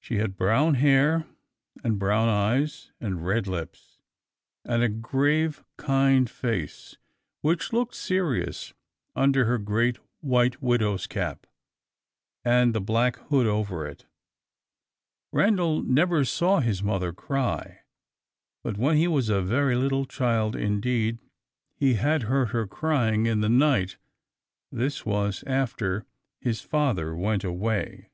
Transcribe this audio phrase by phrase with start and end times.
[0.00, 1.24] She had brown hair
[1.82, 4.00] and brown eyes and red lips,
[4.62, 6.98] and a grave kind face,
[7.40, 8.74] which looked serious
[9.16, 11.46] under her great white widow's cap
[12.44, 14.04] with the black hood over it.
[15.32, 17.80] Randal never saw his mother cry;
[18.62, 21.18] but when he was a very little child indeed,
[21.76, 23.96] he had heard her crying in the night:
[24.70, 26.04] this was after
[26.42, 28.10] his father went away.